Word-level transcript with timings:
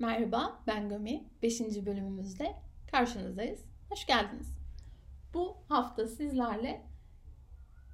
Merhaba, 0.00 0.60
ben 0.66 0.88
Gami. 0.88 1.24
5. 1.42 1.60
bölümümüzde 1.60 2.56
karşınızdayız. 2.90 3.64
Hoş 3.88 4.06
geldiniz. 4.06 4.46
Bu 5.34 5.56
hafta 5.68 6.06
sizlerle 6.06 6.82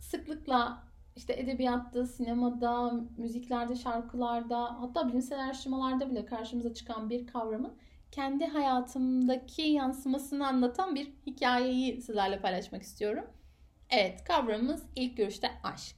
sıklıkla 0.01 0.85
işte 1.17 1.33
edebiyatta, 1.33 2.07
sinemada, 2.07 2.93
müziklerde, 3.17 3.77
şarkılarda, 3.77 4.81
hatta 4.81 5.09
bilimsel 5.09 5.45
araştırmalarda 5.45 6.11
bile 6.11 6.27
karşımıza 6.27 6.75
çıkan 6.75 7.11
bir 7.11 7.27
kavramın 7.27 7.77
kendi 8.13 8.47
hayatımdaki 8.47 9.63
yansımasını 9.63 10.47
anlatan 10.47 10.95
bir 10.95 11.13
hikayeyi 11.27 12.03
sizlerle 12.03 12.41
paylaşmak 12.41 12.83
istiyorum. 12.83 13.25
Evet, 13.91 14.25
kavramımız 14.25 14.83
ilk 14.97 15.17
görüşte 15.17 15.51
aşk. 15.63 15.97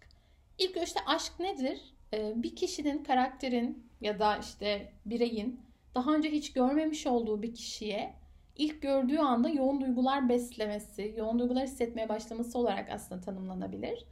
İlk 0.58 0.74
görüşte 0.74 1.00
aşk 1.06 1.40
nedir? 1.40 1.80
Ee, 2.14 2.32
bir 2.36 2.56
kişinin, 2.56 3.04
karakterin 3.04 3.90
ya 4.00 4.18
da 4.18 4.36
işte 4.36 4.92
bireyin 5.06 5.65
daha 5.96 6.14
önce 6.14 6.30
hiç 6.30 6.52
görmemiş 6.52 7.06
olduğu 7.06 7.42
bir 7.42 7.54
kişiye 7.54 8.14
ilk 8.56 8.82
gördüğü 8.82 9.18
anda 9.18 9.48
yoğun 9.48 9.80
duygular 9.80 10.28
beslemesi, 10.28 11.14
yoğun 11.16 11.38
duygular 11.38 11.64
hissetmeye 11.64 12.08
başlaması 12.08 12.58
olarak 12.58 12.90
aslında 12.90 13.20
tanımlanabilir. 13.20 14.04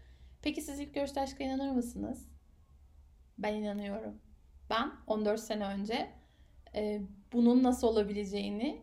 Peki 0.42 0.62
siz 0.62 0.80
ilk 0.80 0.94
görüşte 0.94 1.20
aşka 1.20 1.44
inanır 1.44 1.70
mısınız? 1.70 2.28
Ben 3.38 3.54
inanıyorum. 3.54 4.20
Ben 4.70 4.92
14 5.06 5.40
sene 5.40 5.66
önce 5.66 6.10
e, 6.74 7.02
bunun 7.32 7.62
nasıl 7.62 7.88
olabileceğini 7.88 8.82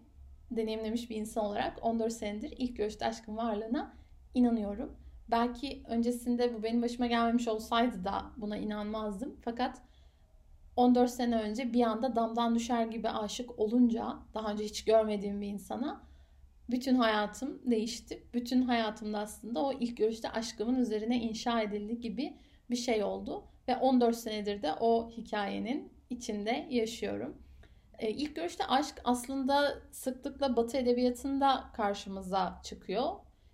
deneyimlemiş 0.52 1.10
bir 1.10 1.16
insan 1.16 1.46
olarak 1.46 1.86
14 1.86 2.14
senedir 2.14 2.54
ilk 2.58 2.78
görüşte 2.78 3.06
aşkın 3.06 3.38
varlığına 3.38 3.94
inanıyorum. 4.34 4.96
Belki 5.32 5.84
öncesinde 5.88 6.54
bu 6.54 6.64
benim 6.64 6.82
başıma 6.82 7.08
gelmemiş 7.08 7.48
olsaydı 7.48 8.06
da 8.06 8.32
buna 8.38 8.58
inanmazdım. 8.58 9.36
Fakat 9.42 9.82
14 10.76 11.12
sene 11.12 11.36
önce 11.36 11.74
bir 11.74 11.82
anda 11.82 12.16
damdan 12.16 12.56
düşer 12.56 12.86
gibi 12.86 13.10
aşık 13.10 13.60
olunca 13.60 14.18
daha 14.34 14.52
önce 14.52 14.64
hiç 14.64 14.86
görmediğim 14.86 15.42
bir 15.42 15.48
insana 15.48 16.12
bütün 16.70 16.96
hayatım 16.96 17.72
değişti. 17.72 18.24
Bütün 18.34 18.62
hayatımda 18.62 19.20
aslında 19.20 19.64
o 19.64 19.74
ilk 19.74 19.98
görüşte 19.98 20.30
aşkımın 20.30 20.76
üzerine 20.76 21.22
inşa 21.22 21.62
edildi 21.62 22.00
gibi 22.00 22.38
bir 22.70 22.76
şey 22.76 23.04
oldu. 23.04 23.44
Ve 23.68 23.78
14 23.78 24.16
senedir 24.16 24.62
de 24.62 24.74
o 24.80 25.12
hikayenin 25.12 25.94
içinde 26.10 26.68
yaşıyorum. 26.70 27.38
Ee, 28.00 28.10
ilk 28.10 28.36
görüşte 28.36 28.66
aşk 28.66 29.02
aslında 29.04 29.82
sıklıkla 29.92 30.56
Batı 30.56 30.78
edebiyatında 30.78 31.64
karşımıza 31.74 32.62
çıkıyor. 32.64 33.12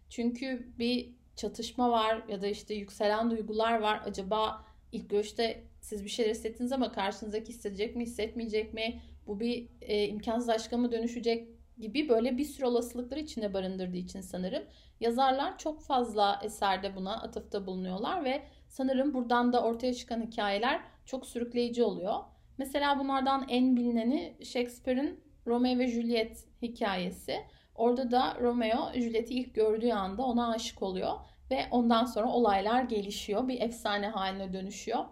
Çünkü 0.10 0.74
bir 0.80 1.16
çatışma 1.36 1.92
var 1.92 2.24
ya 2.30 2.42
da 2.42 2.48
işte 2.48 2.74
yükselen 2.74 3.32
duygular 3.32 3.80
var. 3.80 4.02
Acaba 4.06 4.66
ilk 4.92 5.10
görüşte 5.10 5.64
siz 5.88 6.04
bir 6.04 6.10
şeyler 6.10 6.32
hissettiniz 6.32 6.72
ama 6.72 6.92
karşınızdaki 6.92 7.50
hissedecek 7.50 7.96
mi, 7.96 8.04
hissetmeyecek 8.04 8.74
mi? 8.74 9.02
Bu 9.28 9.40
bir 9.40 9.70
e, 9.82 10.08
imkansız 10.08 10.50
aşka 10.50 10.78
mı 10.78 10.92
dönüşecek 10.92 11.48
gibi 11.80 12.10
böyle 12.10 12.38
bir 12.38 12.46
sürü 12.46 12.66
olasılıkları 12.66 13.20
içinde 13.20 13.54
barındırdığı 13.54 13.98
için 13.98 14.22
sanırım 14.22 14.64
yazarlar 15.00 15.58
çok 15.58 15.82
fazla 15.82 16.40
eserde 16.44 16.96
buna 16.96 17.22
atıfta 17.22 17.66
bulunuyorlar 17.66 18.24
ve 18.24 18.44
sanırım 18.68 19.14
buradan 19.14 19.54
da 19.54 19.64
ortaya 19.64 19.94
çıkan 19.94 20.22
hikayeler 20.22 20.82
çok 21.06 21.26
sürükleyici 21.26 21.84
oluyor. 21.84 22.16
Mesela 22.58 23.00
bunlardan 23.00 23.46
en 23.50 23.76
bilineni 23.76 24.38
Shakespeare'in 24.44 25.20
Romeo 25.48 25.80
ve 25.80 25.88
Juliet 25.88 26.48
hikayesi. 26.62 27.38
Orada 27.76 28.12
da 28.12 28.38
Romeo 28.42 28.94
Juliet'i 28.94 29.34
ilk 29.34 29.56
gördüğü 29.56 29.92
anda 29.92 30.24
ona 30.24 30.52
aşık 30.52 30.82
oluyor 30.82 31.14
ve 31.52 31.66
ondan 31.72 32.06
sonra 32.06 32.32
olaylar 32.32 32.84
gelişiyor. 32.84 33.48
Bir 33.48 33.62
efsane 33.62 34.08
haline 34.08 34.54
dönüşüyor 34.54 35.06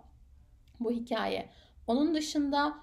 bu 0.80 0.92
hikaye. 0.92 1.50
Onun 1.88 2.16
dışında 2.16 2.78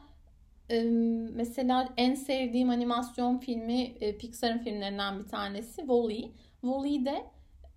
mesela 1.33 1.89
en 1.97 2.15
sevdiğim 2.15 2.71
animasyon 2.71 3.39
filmi 3.39 3.95
Pixar'ın 4.19 4.59
filmlerinden 4.59 5.19
bir 5.19 5.29
tanesi 5.29 5.81
Wall-E. 5.81 6.31
Wall-E'de 6.61 7.25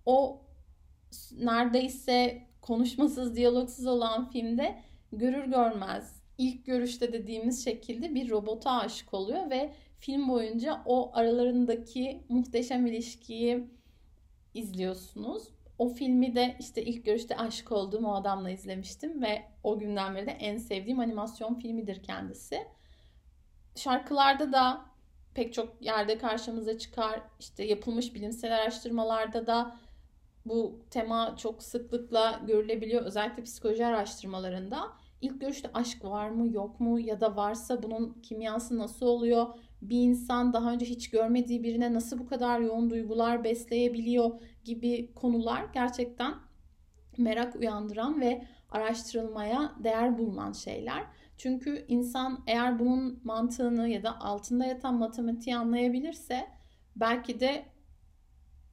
o 0.06 0.40
neredeyse 1.38 2.42
konuşmasız, 2.60 3.36
diyalogsuz 3.36 3.86
olan 3.86 4.30
filmde 4.30 4.78
görür 5.12 5.44
görmez 5.44 6.22
ilk 6.38 6.66
görüşte 6.66 7.12
dediğimiz 7.12 7.64
şekilde 7.64 8.14
bir 8.14 8.30
robota 8.30 8.70
aşık 8.70 9.14
oluyor 9.14 9.50
ve 9.50 9.72
film 9.98 10.28
boyunca 10.28 10.82
o 10.86 11.10
aralarındaki 11.14 12.20
muhteşem 12.28 12.86
ilişkiyi 12.86 13.64
izliyorsunuz. 14.54 15.48
O 15.78 15.88
filmi 15.88 16.34
de 16.34 16.56
işte 16.60 16.84
ilk 16.84 17.04
görüşte 17.04 17.36
aşık 17.36 17.72
olduğum 17.72 18.06
o 18.06 18.14
adamla 18.14 18.50
izlemiştim 18.50 19.22
ve 19.22 19.44
o 19.62 19.78
günden 19.78 20.14
beri 20.14 20.26
de 20.26 20.30
en 20.30 20.56
sevdiğim 20.58 21.00
animasyon 21.00 21.54
filmidir 21.54 22.02
kendisi. 22.02 22.66
Şarkılarda 23.76 24.52
da 24.52 24.86
pek 25.34 25.54
çok 25.54 25.82
yerde 25.82 26.18
karşımıza 26.18 26.78
çıkar. 26.78 27.20
İşte 27.40 27.64
yapılmış 27.64 28.14
bilimsel 28.14 28.56
araştırmalarda 28.56 29.46
da 29.46 29.76
bu 30.46 30.80
tema 30.90 31.36
çok 31.36 31.62
sıklıkla 31.62 32.40
görülebiliyor. 32.46 33.02
Özellikle 33.02 33.42
psikoloji 33.42 33.86
araştırmalarında. 33.86 34.92
İlk 35.20 35.40
görüşte 35.40 35.70
aşk 35.74 36.04
var 36.04 36.28
mı 36.28 36.52
yok 36.52 36.80
mu 36.80 37.00
ya 37.00 37.20
da 37.20 37.36
varsa 37.36 37.82
bunun 37.82 38.20
kimyası 38.22 38.78
nasıl 38.78 39.06
oluyor? 39.06 39.46
Bir 39.88 40.00
insan 40.00 40.52
daha 40.52 40.72
önce 40.72 40.86
hiç 40.86 41.10
görmediği 41.10 41.62
birine 41.62 41.94
nasıl 41.94 42.18
bu 42.18 42.26
kadar 42.26 42.60
yoğun 42.60 42.90
duygular 42.90 43.44
besleyebiliyor 43.44 44.30
gibi 44.64 45.12
konular 45.14 45.64
gerçekten 45.74 46.34
merak 47.18 47.56
uyandıran 47.56 48.20
ve 48.20 48.44
araştırılmaya 48.70 49.74
değer 49.84 50.18
bulunan 50.18 50.52
şeyler. 50.52 51.04
Çünkü 51.36 51.84
insan 51.88 52.44
eğer 52.46 52.78
bunun 52.78 53.20
mantığını 53.24 53.88
ya 53.88 54.02
da 54.02 54.20
altında 54.20 54.66
yatan 54.66 54.94
matematiği 54.94 55.56
anlayabilirse 55.56 56.46
belki 56.96 57.40
de 57.40 57.66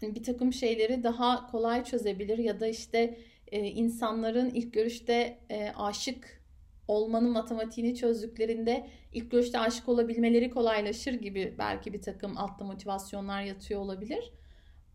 bir 0.02 0.24
takım 0.24 0.54
şeyleri 0.54 1.04
daha 1.04 1.48
kolay 1.48 1.84
çözebilir 1.84 2.38
ya 2.38 2.60
da 2.60 2.68
işte 2.68 3.18
e, 3.48 3.60
insanların 3.68 4.50
ilk 4.50 4.74
görüşte 4.74 5.40
e, 5.50 5.72
aşık 5.76 6.43
olmanın 6.88 7.32
matematiğini 7.32 7.96
çözdüklerinde 7.96 8.90
ilk 9.14 9.32
görüşte 9.32 9.60
aşık 9.60 9.90
olabilmeleri 9.90 10.50
kolaylaşır 10.50 11.14
gibi 11.14 11.56
belki 11.58 11.94
bir 11.94 12.02
takım 12.02 12.38
altta 12.38 12.66
motivasyonlar 12.66 13.42
yatıyor 13.42 13.82
olabilir. 13.82 14.34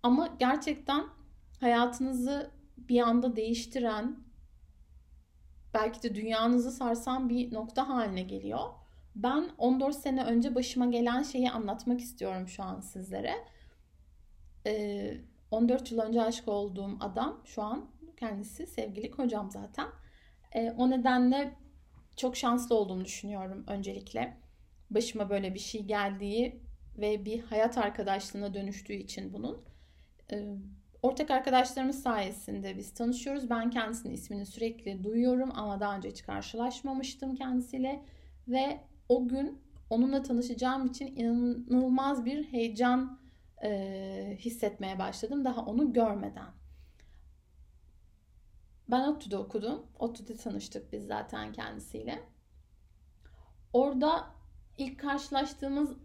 Ama 0.03 0.37
gerçekten 0.39 1.05
hayatınızı 1.61 2.51
bir 2.77 3.01
anda 3.01 3.37
değiştiren, 3.37 4.17
belki 5.75 6.03
de 6.03 6.15
dünyanızı 6.15 6.73
sarsan 6.73 7.29
bir 7.29 7.55
nokta 7.55 7.89
haline 7.89 8.23
geliyor. 8.23 8.61
Ben 9.17 9.51
14 9.59 9.97
sene 9.97 10.25
önce 10.25 10.55
başıma 10.55 10.87
gelen 10.87 11.23
şeyi 11.23 11.51
anlatmak 11.51 12.01
istiyorum 12.01 12.49
şu 12.49 12.63
an 12.63 12.81
sizlere. 12.81 13.35
Ee, 14.67 15.21
14 15.51 15.93
yıl 15.93 15.99
önce 15.99 16.23
aşık 16.23 16.49
olduğum 16.49 16.97
adam 17.01 17.41
şu 17.45 17.63
an 17.63 17.87
kendisi 18.17 18.67
sevgili 18.67 19.11
kocam 19.11 19.51
zaten. 19.51 19.89
Ee, 20.55 20.75
o 20.79 20.91
nedenle 20.91 21.55
çok 22.19 22.37
şanslı 22.37 22.75
olduğumu 22.75 23.05
düşünüyorum 23.05 23.65
öncelikle. 23.67 24.37
Başıma 24.91 25.31
böyle 25.31 25.55
bir 25.55 25.59
şey 25.59 25.85
geldiği 25.85 26.63
ve 26.99 27.25
bir 27.25 27.43
hayat 27.43 27.79
arkadaşlığına 27.79 28.55
dönüştüğü 28.55 28.93
için 28.93 29.33
bunun. 29.33 29.65
Ortak 31.03 31.31
arkadaşlarımız 31.31 32.03
sayesinde 32.03 32.77
biz 32.77 32.95
tanışıyoruz. 32.95 33.51
Ben 33.51 33.71
kendisinin 33.71 34.15
ismini 34.15 34.47
sürekli 34.47 35.05
duyuyorum 35.05 35.51
ama 35.55 35.81
daha 35.81 35.97
önce 35.97 36.09
hiç 36.09 36.23
karşılaşmamıştım 36.23 37.35
kendisiyle. 37.35 38.05
Ve 38.49 38.81
o 39.09 39.29
gün 39.29 39.59
onunla 39.91 40.23
tanışacağım 40.23 40.87
için 40.87 41.17
inanılmaz 41.17 42.25
bir 42.25 42.45
heyecan 42.45 43.19
hissetmeye 44.39 44.99
başladım 44.99 45.45
daha 45.45 45.65
onu 45.65 45.93
görmeden. 45.93 46.49
Ben 48.89 49.01
ODTÜ'de 49.01 49.37
okudum. 49.37 49.87
ODTÜ'de 49.99 50.37
tanıştık 50.37 50.93
biz 50.93 51.07
zaten 51.07 51.53
kendisiyle. 51.53 52.23
Orada 53.73 54.27
ilk 54.79 55.01
karşılaştığımız 55.01 55.97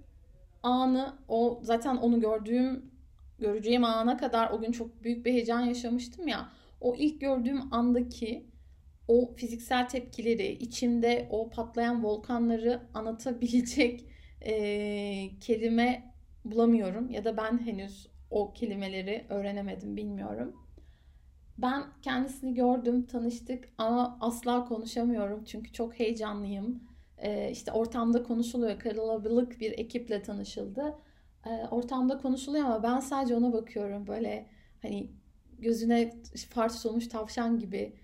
anı, 0.64 1.18
o 1.28 1.60
zaten 1.64 1.96
onu 1.96 2.20
gördüğüm, 2.20 2.92
göreceğim 3.40 3.84
ana 3.84 4.18
kadar 4.18 4.52
o 4.52 4.62
gün 4.62 4.72
çok 4.72 5.04
büyük 5.04 5.26
bir 5.26 5.34
heyecan 5.34 5.62
yaşamıştım 5.62 6.28
ya. 6.28 6.50
O 6.82 6.96
ilk 6.96 7.22
gördüğüm 7.22 7.74
andaki 7.74 8.46
o 9.08 9.34
fiziksel 9.36 9.90
tepkileri, 9.90 10.52
içimde 10.52 11.28
o 11.30 11.50
patlayan 11.50 12.04
volkanları 12.04 12.82
anlatabilecek 12.94 14.06
e, 14.42 15.40
kelime 15.40 16.14
bulamıyorum. 16.46 17.10
Ya 17.10 17.24
da 17.24 17.38
ben 17.38 17.66
henüz 17.66 18.08
o 18.30 18.54
kelimeleri 18.54 19.26
öğrenemedim 19.30 19.98
bilmiyorum. 19.98 20.63
Ben 21.58 21.84
kendisini 22.02 22.54
gördüm, 22.54 23.06
tanıştık 23.06 23.70
ama 23.78 24.18
asla 24.22 24.66
konuşamıyorum 24.66 25.44
çünkü 25.44 25.72
çok 25.74 26.00
heyecanlıyım. 26.00 26.84
Ee, 27.18 27.52
işte 27.52 27.72
ortamda 27.72 28.24
konuşuluyor, 28.24 28.80
kalabalık 28.80 29.60
bir 29.60 29.72
ekiple 29.72 30.22
tanışıldı. 30.22 30.96
Ee, 31.46 31.50
ortamda 31.72 32.18
konuşuluyor 32.18 32.66
ama 32.66 32.84
ben 32.84 33.00
sadece 33.00 33.36
ona 33.36 33.54
bakıyorum 33.54 34.08
böyle 34.08 34.50
hani 34.82 35.12
gözüne 35.60 36.12
far 36.50 36.74
tutulmuş 36.74 37.08
tavşan 37.08 37.60
gibi. 37.60 37.96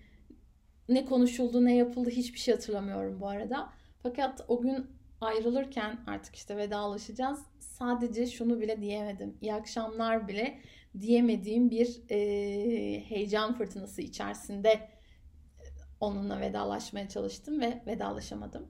Ne 0.88 1.04
konuşuldu, 1.04 1.64
ne 1.64 1.76
yapıldı 1.76 2.10
hiçbir 2.10 2.38
şey 2.38 2.54
hatırlamıyorum 2.54 3.20
bu 3.20 3.28
arada. 3.28 3.70
Fakat 4.02 4.44
o 4.48 4.60
gün 4.60 4.86
ayrılırken 5.20 5.98
artık 6.06 6.36
işte 6.36 6.56
vedalaşacağız. 6.56 7.40
Sadece 7.60 8.26
şunu 8.26 8.60
bile 8.60 8.80
diyemedim. 8.80 9.36
İyi 9.40 9.54
akşamlar 9.54 10.28
bile 10.28 10.58
diyemediğim 11.00 11.70
bir 11.70 12.00
e, 12.10 12.18
heyecan 13.00 13.54
fırtınası 13.54 14.02
içerisinde 14.02 14.88
onunla 16.00 16.40
vedalaşmaya 16.40 17.08
çalıştım 17.08 17.60
ve 17.60 17.82
vedalaşamadım. 17.86 18.68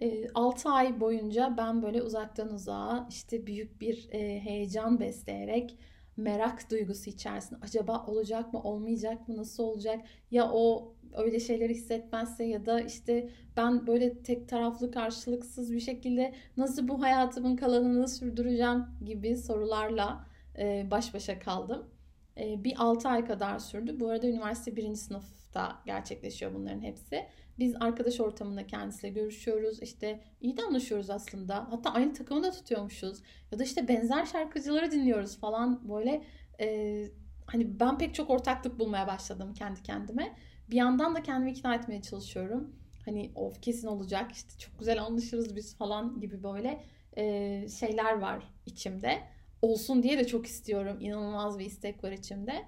E, 0.00 0.28
6 0.34 0.68
ay 0.68 1.00
boyunca 1.00 1.54
ben 1.58 1.82
böyle 1.82 2.02
uzaktan 2.02 2.54
uzağa 2.54 3.06
işte 3.10 3.46
büyük 3.46 3.80
bir 3.80 4.08
e, 4.12 4.40
heyecan 4.40 5.00
besleyerek 5.00 5.78
merak 6.16 6.70
duygusu 6.70 7.10
içerisinde 7.10 7.58
acaba 7.62 8.06
olacak 8.06 8.52
mı 8.52 8.62
olmayacak 8.62 9.28
mı 9.28 9.36
nasıl 9.36 9.62
olacak 9.62 10.00
ya 10.30 10.50
o 10.52 10.94
öyle 11.14 11.40
şeyleri 11.40 11.74
hissetmezse 11.74 12.44
ya 12.44 12.66
da 12.66 12.80
işte 12.80 13.30
ben 13.56 13.86
böyle 13.86 14.22
tek 14.22 14.48
taraflı 14.48 14.90
karşılıksız 14.90 15.72
bir 15.72 15.80
şekilde 15.80 16.34
nasıl 16.56 16.88
bu 16.88 17.02
hayatımın 17.02 17.56
kalanını 17.56 18.08
sürdüreceğim 18.08 18.84
gibi 19.04 19.36
sorularla 19.36 20.29
e, 20.60 20.90
baş 20.90 21.14
başa 21.14 21.38
kaldım. 21.38 21.90
E, 22.38 22.64
bir 22.64 22.74
6 22.78 23.08
ay 23.08 23.24
kadar 23.24 23.58
sürdü. 23.58 24.00
Bu 24.00 24.08
arada 24.08 24.26
üniversite 24.26 24.76
birinci 24.76 25.00
sınıfta 25.00 25.82
gerçekleşiyor 25.86 26.54
bunların 26.54 26.82
hepsi. 26.82 27.26
Biz 27.58 27.74
arkadaş 27.80 28.20
ortamında 28.20 28.66
kendisiyle 28.66 29.14
görüşüyoruz. 29.14 29.82
İşte 29.82 30.20
iyi 30.40 30.56
de 30.56 30.62
anlaşıyoruz 30.62 31.10
aslında. 31.10 31.66
Hatta 31.70 31.90
aynı 31.90 32.14
takımı 32.14 32.42
da 32.42 32.50
tutuyormuşuz. 32.50 33.22
Ya 33.52 33.58
da 33.58 33.64
işte 33.64 33.88
benzer 33.88 34.26
şarkıcıları 34.26 34.90
dinliyoruz 34.90 35.38
falan. 35.38 35.88
Böyle 35.88 36.24
e, 36.60 37.06
hani 37.46 37.80
ben 37.80 37.98
pek 37.98 38.14
çok 38.14 38.30
ortaklık 38.30 38.78
bulmaya 38.78 39.06
başladım 39.06 39.54
kendi 39.54 39.82
kendime. 39.82 40.36
Bir 40.70 40.76
yandan 40.76 41.14
da 41.14 41.22
kendimi 41.22 41.50
ikna 41.50 41.74
etmeye 41.74 42.02
çalışıyorum. 42.02 42.76
Hani 43.04 43.32
of 43.34 43.62
kesin 43.62 43.88
olacak 43.88 44.32
işte 44.32 44.58
çok 44.58 44.78
güzel 44.78 45.02
anlaşırız 45.02 45.56
biz 45.56 45.76
falan 45.76 46.20
gibi 46.20 46.42
böyle 46.42 46.84
e, 47.16 47.66
şeyler 47.68 48.18
var 48.18 48.52
içimde. 48.66 49.18
Olsun 49.62 50.02
diye 50.02 50.18
de 50.18 50.26
çok 50.26 50.46
istiyorum. 50.46 50.96
İnanılmaz 51.00 51.58
bir 51.58 51.64
istek 51.64 52.04
var 52.04 52.12
içimde. 52.12 52.64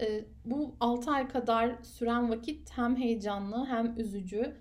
E, 0.00 0.24
bu 0.44 0.76
6 0.80 1.10
ay 1.10 1.28
kadar 1.28 1.82
süren 1.82 2.30
vakit 2.30 2.70
hem 2.70 2.96
heyecanlı 2.96 3.66
hem 3.66 4.00
üzücü. 4.00 4.56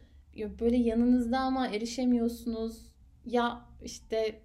Böyle 0.59 0.77
yanınızda 0.77 1.39
ama 1.39 1.67
erişemiyorsunuz. 1.67 2.91
Ya 3.25 3.65
işte 3.83 4.41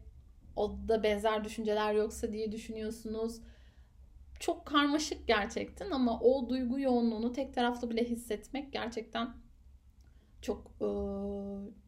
o 0.57 0.77
da 0.89 1.03
benzer 1.03 1.45
düşünceler 1.45 1.95
yoksa 1.95 2.33
diye 2.33 2.53
düşünüyorsunuz 2.53 3.41
çok 4.41 4.67
karmaşık 4.67 5.27
gerçekten 5.27 5.91
ama 5.91 6.21
o 6.21 6.49
duygu 6.49 6.81
yoğunluğunu 6.81 7.33
tek 7.33 7.55
taraflı 7.55 7.91
bile 7.91 8.05
hissetmek 8.05 8.73
gerçekten 8.73 9.29
çok 10.43 10.71
e, 10.81 10.87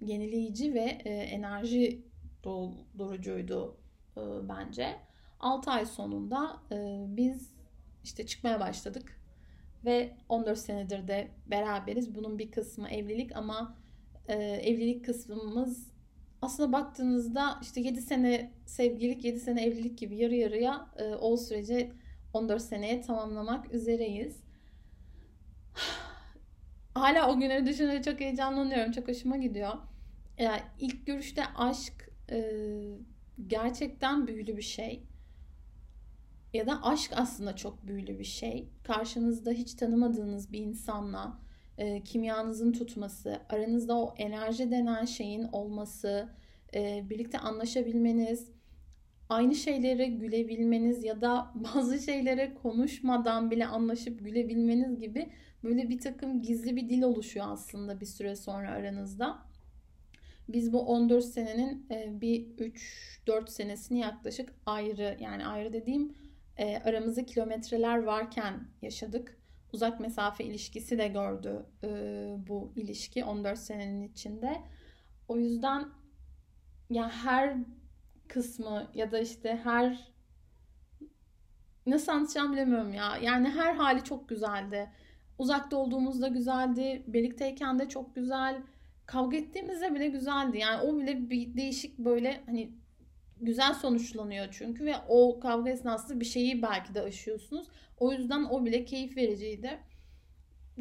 yenileyici 0.00 0.74
ve 0.74 0.98
e, 1.04 1.10
enerji 1.10 2.02
doldurucuydu 2.44 3.76
e, 4.16 4.20
bence. 4.48 4.96
6 5.42 5.70
ay 5.70 5.86
sonunda 5.86 6.60
e, 6.72 7.04
biz 7.08 7.52
işte 8.04 8.26
çıkmaya 8.26 8.60
başladık 8.60 9.20
ve 9.84 10.16
14 10.28 10.58
senedir 10.58 11.08
de 11.08 11.30
beraberiz. 11.46 12.14
Bunun 12.14 12.38
bir 12.38 12.50
kısmı 12.50 12.88
evlilik 12.88 13.36
ama 13.36 13.76
e, 14.28 14.34
evlilik 14.44 15.04
kısmımız 15.04 15.92
aslında 16.42 16.72
baktığınızda 16.72 17.58
işte 17.62 17.80
7 17.80 18.02
sene 18.02 18.52
sevgililik 18.66 19.24
7 19.24 19.40
sene 19.40 19.64
evlilik 19.64 19.98
gibi 19.98 20.16
yarı 20.16 20.34
yarıya 20.34 20.86
e, 20.96 21.04
o 21.14 21.36
sürece 21.36 21.92
14 22.34 22.62
seneye 22.62 23.00
tamamlamak 23.00 23.74
üzereyiz. 23.74 24.36
Hala 26.94 27.32
o 27.32 27.40
günleri 27.40 27.66
düşününce 27.66 28.02
çok 28.02 28.20
heyecanlanıyorum. 28.20 28.92
Çok 28.92 29.08
hoşuma 29.08 29.36
gidiyor. 29.36 29.72
Yani 30.38 30.60
ilk 30.80 31.06
görüşte 31.06 31.42
aşk 31.56 32.10
e, 32.30 32.44
gerçekten 33.46 34.26
büyülü 34.26 34.56
bir 34.56 34.62
şey. 34.62 35.02
Ya 36.52 36.66
da 36.66 36.82
aşk 36.82 37.12
aslında 37.16 37.56
çok 37.56 37.86
büyülü 37.86 38.18
bir 38.18 38.24
şey. 38.24 38.68
Karşınızda 38.82 39.50
hiç 39.50 39.74
tanımadığınız 39.74 40.52
bir 40.52 40.58
insanla 40.58 41.38
e, 41.78 42.04
kimyanızın 42.04 42.72
tutması, 42.72 43.40
aranızda 43.48 43.98
o 43.98 44.14
enerji 44.18 44.70
denen 44.70 45.04
şeyin 45.04 45.42
olması, 45.52 46.28
e, 46.74 47.10
birlikte 47.10 47.38
anlaşabilmeniz, 47.38 48.50
aynı 49.28 49.54
şeylere 49.54 50.06
gülebilmeniz 50.06 51.04
ya 51.04 51.20
da 51.20 51.52
bazı 51.74 51.98
şeylere 51.98 52.54
konuşmadan 52.62 53.50
bile 53.50 53.66
anlaşıp 53.66 54.24
gülebilmeniz 54.24 55.00
gibi 55.00 55.32
böyle 55.64 55.88
bir 55.88 56.00
takım 56.00 56.42
gizli 56.42 56.76
bir 56.76 56.88
dil 56.88 57.02
oluşuyor 57.02 57.46
aslında 57.48 58.00
bir 58.00 58.06
süre 58.06 58.36
sonra 58.36 58.70
aranızda. 58.70 59.38
Biz 60.48 60.72
bu 60.72 60.80
14 60.80 61.24
senenin 61.24 61.86
e, 61.90 62.20
bir 62.20 62.46
3-4 63.26 63.50
senesini 63.50 63.98
yaklaşık 63.98 64.54
ayrı 64.66 65.16
yani 65.20 65.46
ayrı 65.46 65.72
dediğim 65.72 66.14
e, 66.58 66.76
aramızda 66.76 67.26
kilometreler 67.26 68.02
varken 68.02 68.68
yaşadık. 68.82 69.38
Uzak 69.72 70.00
mesafe 70.00 70.44
ilişkisi 70.44 70.98
de 70.98 71.08
gördü 71.08 71.66
e, 71.84 71.88
bu 72.48 72.72
ilişki 72.76 73.24
14 73.24 73.58
senenin 73.58 74.08
içinde. 74.08 74.62
O 75.28 75.38
yüzden 75.38 75.78
ya 75.80 75.88
yani 76.90 77.12
her 77.12 77.56
kısmı 78.28 78.90
ya 78.94 79.12
da 79.12 79.18
işte 79.18 79.60
her 79.64 80.12
nasıl 81.86 82.12
anlatacağım 82.12 82.52
bilemiyorum 82.52 82.94
ya. 82.94 83.16
Yani 83.22 83.48
her 83.48 83.74
hali 83.74 84.04
çok 84.04 84.28
güzeldi. 84.28 84.90
Uzakta 85.38 85.76
olduğumuzda 85.76 86.28
güzeldi. 86.28 87.02
Birlikteyken 87.06 87.78
de 87.78 87.88
çok 87.88 88.14
güzel. 88.14 88.62
Kavga 89.06 89.36
ettiğimizde 89.36 89.94
bile 89.94 90.08
güzeldi. 90.08 90.58
Yani 90.58 90.82
o 90.82 90.98
bile 90.98 91.30
bir 91.30 91.56
değişik 91.56 91.98
böyle 91.98 92.40
hani 92.46 92.72
güzel 93.42 93.74
sonuçlanıyor 93.74 94.46
çünkü 94.50 94.84
ve 94.84 94.94
o 95.08 95.40
kavga 95.40 95.70
esnasında 95.70 96.20
bir 96.20 96.24
şeyi 96.24 96.62
belki 96.62 96.94
de 96.94 97.00
aşıyorsunuz. 97.02 97.66
O 97.98 98.12
yüzden 98.12 98.44
o 98.44 98.64
bile 98.64 98.84
keyif 98.84 99.16
vericiydi. 99.16 99.78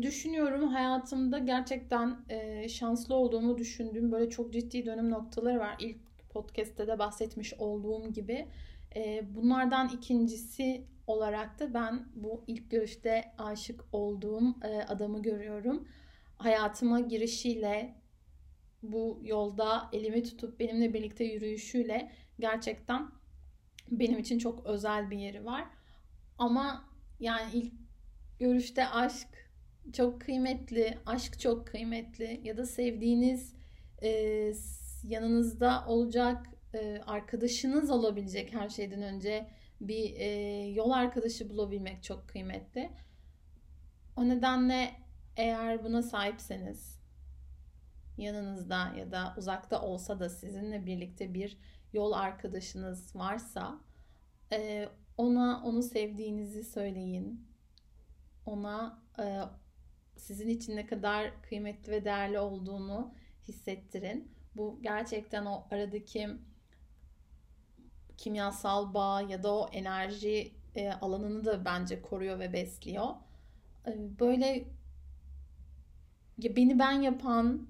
Düşünüyorum 0.02 0.68
hayatımda 0.68 1.40
gerçekten 1.40 2.18
e, 2.30 2.70
şanslı 2.70 3.16
olduğumu 3.16 3.58
düşündüğüm 3.58 4.12
böyle 4.12 4.30
çok 4.30 4.54
ciddi 4.54 4.86
dönüm 4.86 5.10
noktaları 5.10 5.60
var. 5.60 5.76
İlk 5.80 5.98
podcast'te 6.30 6.88
de 6.88 7.00
bahsetmiş 7.00 7.54
olduğum 7.54 8.14
gibi. 8.14 8.48
E, 8.96 9.24
bunlardan 9.36 9.90
ikincisi 9.90 10.86
olarak 11.08 11.60
da 11.60 11.74
ben 11.74 12.06
bu 12.16 12.44
ilk 12.48 12.72
görüşte 12.72 13.24
aşık 13.38 13.86
olduğum 13.92 14.56
e, 14.64 14.84
adamı 14.84 15.22
görüyorum. 15.22 15.88
Hayatıma 16.38 17.00
girişiyle 17.00 18.01
bu 18.84 19.20
yolda 19.24 19.90
elimi 19.94 20.24
tutup 20.24 20.60
benimle 20.60 20.94
birlikte 20.94 21.24
yürüyüşüyle 21.24 22.12
gerçekten 22.40 23.12
benim 23.92 24.20
için 24.20 24.40
çok 24.40 24.66
özel 24.66 25.12
bir 25.12 25.18
yeri 25.18 25.46
var. 25.46 25.68
Ama 26.38 26.90
yani 27.20 27.52
ilk 27.54 27.74
görüşte 28.40 28.88
aşk 28.88 29.28
çok 29.94 30.22
kıymetli, 30.22 30.98
aşk 31.06 31.40
çok 31.40 31.68
kıymetli 31.68 32.42
ya 32.44 32.58
da 32.58 32.66
sevdiğiniz 32.66 33.56
e, 34.04 34.54
yanınızda 35.04 35.86
olacak 35.88 36.46
e, 36.74 37.02
arkadaşınız 37.08 37.90
olabilecek 37.90 38.54
her 38.54 38.70
şeyden 38.70 39.02
önce 39.02 39.48
bir 39.82 40.16
e, 40.18 40.26
yol 40.76 40.92
arkadaşı 40.92 41.50
bulabilmek 41.50 42.04
çok 42.04 42.30
kıymetli. 42.30 42.90
O 44.16 44.30
nedenle 44.30 44.92
eğer 45.38 45.84
buna 45.84 46.02
sahipseniz 46.02 47.01
yanınızda 48.18 48.94
ya 48.98 49.12
da 49.12 49.34
uzakta 49.38 49.82
olsa 49.82 50.20
da 50.20 50.30
sizinle 50.30 50.86
birlikte 50.86 51.34
bir 51.34 51.58
yol 51.94 52.12
arkadaşınız 52.12 53.16
varsa 53.16 53.80
e, 54.52 54.90
ona 55.18 55.62
onu 55.66 55.84
sevdiğinizi 55.84 56.64
söyleyin. 56.64 57.48
Ona 58.46 59.02
e, 59.20 59.40
sizin 60.18 60.50
için 60.50 60.76
ne 60.76 60.86
kadar 60.86 61.42
kıymetli 61.42 61.92
ve 61.92 62.06
değerli 62.06 62.40
olduğunu 62.40 63.14
hissettirin. 63.48 64.32
Bu 64.56 64.80
gerçekten 64.82 65.46
o 65.46 65.64
aradaki 65.72 66.30
kimyasal 68.18 68.94
bağ 68.94 69.22
ya 69.22 69.44
da 69.44 69.54
o 69.56 69.70
enerji 69.72 70.54
e, 70.76 70.92
alanını 70.92 71.46
da 71.46 71.66
bence 71.66 72.02
koruyor 72.02 72.40
ve 72.40 72.54
besliyor. 72.54 73.08
Böyle 73.96 74.66
beni 76.38 76.80
ben 76.80 76.92
yapan 76.92 77.68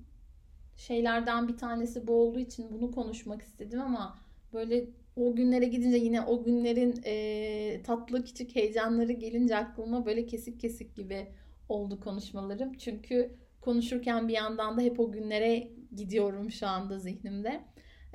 şeylerden 0.78 1.48
bir 1.48 1.58
tanesi 1.58 2.08
bu 2.08 2.14
olduğu 2.14 2.40
için 2.40 2.72
bunu 2.72 2.92
konuşmak 2.92 3.42
istedim 3.42 3.82
ama 3.82 4.20
böyle 4.54 4.86
o 5.16 5.36
günlere 5.36 5.66
gidince 5.66 5.98
yine 5.98 6.22
o 6.22 6.44
günlerin 6.44 7.02
e, 7.06 7.82
tatlı 7.84 8.24
küçük 8.24 8.56
heyecanları 8.56 9.12
gelince 9.12 9.58
aklıma 9.58 10.06
böyle 10.06 10.26
kesik 10.26 10.60
kesik 10.60 10.96
gibi 10.96 11.28
oldu 11.70 12.00
konuşmalarım. 12.00 12.74
Çünkü 12.74 13.36
konuşurken 13.62 14.28
bir 14.28 14.34
yandan 14.34 14.78
da 14.78 14.82
hep 14.82 15.00
o 15.00 15.12
günlere 15.12 15.72
gidiyorum 15.96 16.52
şu 16.52 16.68
anda 16.68 17.00
zihnimde. 17.00 17.64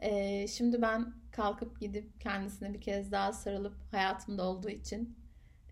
Ee, 0.02 0.46
şimdi 0.48 0.82
ben 0.82 1.12
kalkıp 1.32 1.80
gidip 1.80 2.20
kendisine 2.20 2.74
bir 2.74 2.80
kez 2.80 3.12
daha 3.12 3.32
sarılıp 3.32 3.74
hayatımda 3.90 4.42
olduğu 4.42 4.70
için 4.70 5.16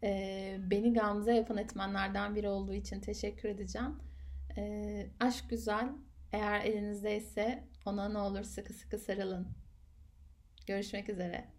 e, 0.02 0.56
beni 0.70 0.92
Gamze 0.92 1.34
yapan 1.34 1.56
etmenlerden 1.56 2.34
biri 2.34 2.48
olduğu 2.48 2.74
için 2.74 3.00
teşekkür 3.00 3.48
edeceğim. 3.48 3.96
E, 4.56 5.06
aşk 5.20 5.50
güzel. 5.50 5.88
Eğer 6.34 6.60
elinizdeyse 6.64 7.64
ona 7.86 8.08
ne 8.08 8.18
olur 8.18 8.42
sıkı 8.44 8.72
sıkı 8.72 8.98
sarılın. 8.98 9.48
Görüşmek 10.66 11.08
üzere. 11.08 11.53